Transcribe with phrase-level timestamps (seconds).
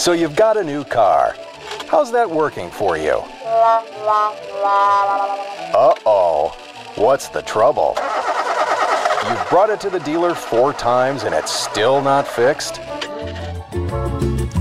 [0.00, 1.36] So you've got a new car.
[1.86, 3.22] How's that working for you?
[5.74, 6.56] Uh oh.
[6.96, 7.94] What's the trouble?
[9.28, 12.80] You've brought it to the dealer four times and it's still not fixed?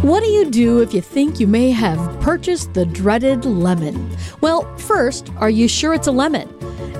[0.01, 4.15] What do you do if you think you may have purchased the dreaded lemon?
[4.39, 6.47] Well, first, are you sure it's a lemon?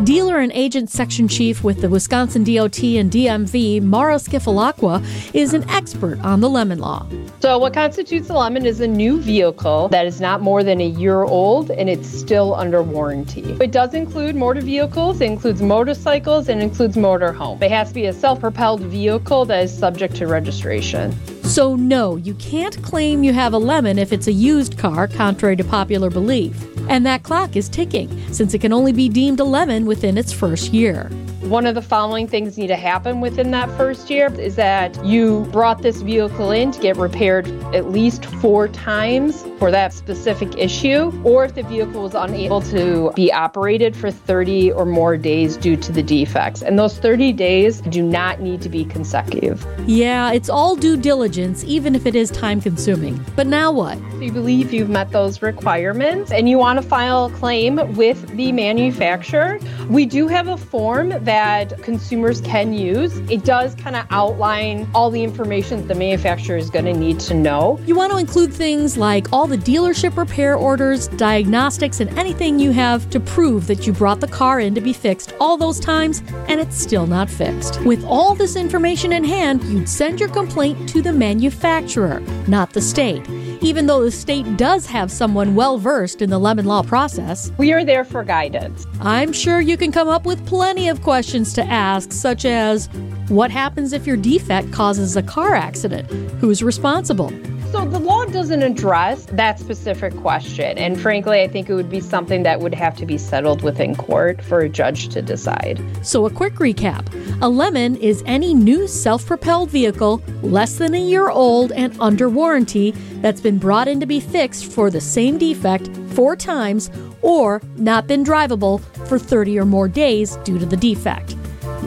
[0.04, 5.70] Dealer and Agent Section Chief with the Wisconsin DOT and DMV, Mara Scifalacqua, is an
[5.70, 7.06] expert on the lemon law.
[7.42, 10.88] So, what constitutes a lemon is a new vehicle that is not more than a
[10.88, 13.58] year old and it's still under warranty.
[13.62, 17.62] It does include motor vehicles, it includes motorcycles, and includes motorhome.
[17.62, 21.18] It has to be a self propelled vehicle that is subject to registration.
[21.50, 25.56] So, no, you can't claim you have a lemon if it's a used car, contrary
[25.56, 26.56] to popular belief.
[26.88, 30.32] And that clock is ticking, since it can only be deemed a lemon within its
[30.32, 31.10] first year.
[31.50, 35.48] One of the following things need to happen within that first year is that you
[35.52, 41.12] brought this vehicle in to get repaired at least four times for that specific issue,
[41.24, 45.76] or if the vehicle was unable to be operated for 30 or more days due
[45.76, 46.62] to the defects.
[46.62, 49.66] And those 30 days do not need to be consecutive.
[49.88, 53.26] Yeah, it's all due diligence, even if it is time consuming.
[53.36, 53.98] But now what?
[54.14, 58.38] If you believe you've met those requirements and you want to file a claim with
[58.38, 59.60] the manufacturer,
[59.90, 61.39] we do have a form that
[61.82, 63.18] consumers can use.
[63.30, 67.20] It does kind of outline all the information that the manufacturer is going to need
[67.22, 67.80] to know.
[67.86, 72.72] You want to include things like all the dealership repair orders, diagnostics, and anything you
[72.72, 76.22] have to prove that you brought the car in to be fixed all those times
[76.48, 77.82] and it's still not fixed.
[77.86, 82.82] With all this information in hand, you'd send your complaint to the manufacturer, not the
[82.82, 83.26] state.
[83.62, 87.74] Even though the state does have someone well versed in the lemon law process, we
[87.74, 88.86] are there for guidance.
[89.02, 92.88] I'm sure you can come up with plenty of questions to ask, such as
[93.28, 96.10] what happens if your defect causes a car accident?
[96.40, 97.30] Who's responsible?
[97.74, 100.78] So the law doesn't address that specific question.
[100.78, 103.96] And frankly, I think it would be something that would have to be settled within
[103.96, 105.82] court for a judge to decide.
[106.02, 107.08] So, a quick recap
[107.42, 112.30] a lemon is any new self propelled vehicle less than a year old and under
[112.30, 117.62] warranty that's been brought in to be fixed for the same defect four times or
[117.78, 121.36] not been drivable for 30 or more days due to the defect.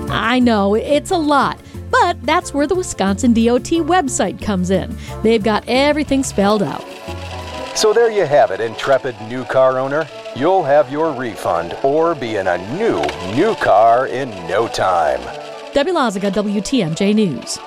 [0.09, 1.59] I know, it's a lot.
[1.92, 4.97] But that's where the Wisconsin DOT website comes in.
[5.22, 6.84] They've got everything spelled out.
[7.76, 10.08] So there you have it, intrepid new car owner.
[10.34, 13.00] You'll have your refund or be in a new,
[13.36, 15.20] new car in no time.
[15.72, 17.58] Debbie Loziga, WTMJ News.